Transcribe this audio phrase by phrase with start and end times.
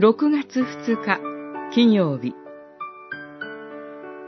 [0.00, 1.20] 6月2日
[1.74, 2.34] 金曜日。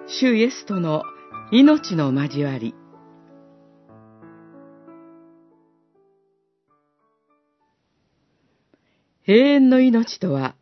[0.07, 1.05] 主イエスとの
[1.51, 2.75] 命の交わり。
[9.27, 10.55] 永遠の命とは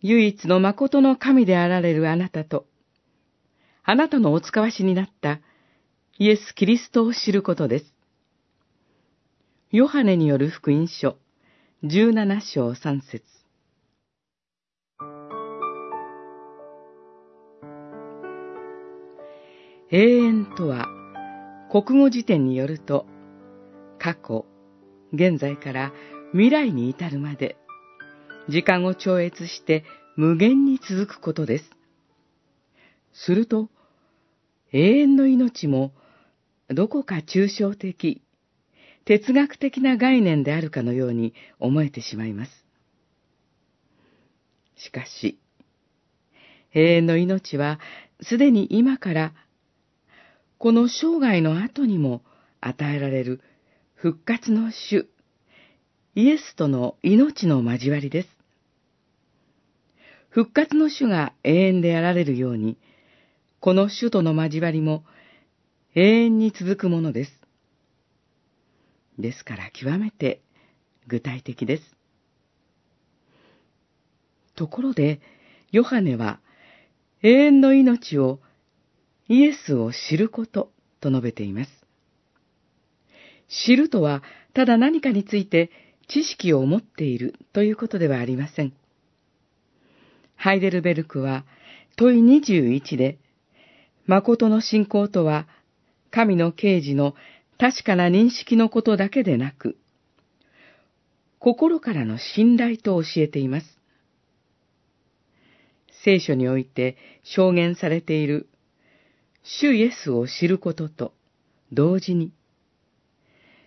[0.00, 2.64] 唯一の誠の神であられるあなたと
[3.84, 5.40] あなたのお使わしになった
[6.18, 7.94] イエス・キリストを知ることです。
[9.72, 11.18] ヨハネによる福音書
[11.84, 13.37] 17章3節。
[19.90, 20.86] 永遠とは、
[21.72, 23.06] 国語辞典によると、
[23.98, 24.44] 過去、
[25.14, 25.92] 現在から
[26.32, 27.56] 未来に至るまで、
[28.50, 31.70] 時間を超越して無限に続くことです。
[33.14, 33.70] すると、
[34.72, 35.92] 永遠の命も、
[36.68, 38.20] どこか抽象的、
[39.06, 42.66] 哲学的な概念であるかのように思えてしまいます。
[44.76, 45.38] しかし、
[46.74, 47.80] 永遠の命は
[48.20, 49.32] すでに今から
[50.58, 52.22] この生涯の後にも
[52.60, 53.40] 与えられる
[53.94, 55.08] 復活の主、
[56.16, 58.28] イエスとの命の交わりです。
[60.30, 62.76] 復活の主が永遠であられるように、
[63.60, 65.04] この主との交わりも
[65.94, 67.32] 永遠に続くものです。
[69.16, 70.40] ですから極めて
[71.06, 71.82] 具体的です。
[74.56, 75.20] ところで、
[75.70, 76.40] ヨハネは
[77.22, 78.40] 永遠の命を
[79.28, 81.70] イエスを知ることと述べています。
[83.48, 84.22] 知るとは、
[84.54, 85.70] ただ何かについて
[86.08, 88.72] 知識を持っているということではありません。
[90.36, 91.44] ハイデルベルクは
[91.96, 93.18] 問い21で、
[94.06, 95.46] 誠の信仰とは、
[96.10, 97.14] 神の啓示の
[97.58, 99.76] 確かな認識のことだけでなく、
[101.38, 103.66] 心からの信頼と教えています。
[106.04, 108.48] 聖書において証言されている
[109.50, 111.14] 主イエスを知ることと
[111.72, 112.32] 同時に、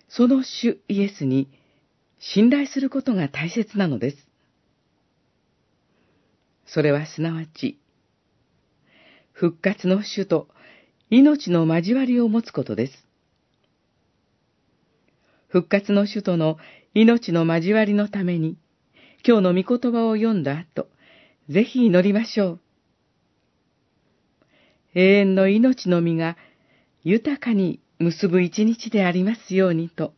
[0.09, 1.49] その主イエスに
[2.19, 4.17] 信頼することが大切なのです。
[6.67, 7.79] それはすなわち、
[9.31, 10.47] 復活の主と
[11.09, 12.93] 命の交わりを持つことです。
[15.47, 16.57] 復活の主との
[16.93, 18.55] 命の交わりのために、
[19.27, 20.87] 今日の御言葉を読んだ後、
[21.49, 22.59] ぜひ祈りましょう。
[24.93, 26.37] 永遠の命の実が
[27.03, 30.13] 豊かに結ぶ一日でありますようにと。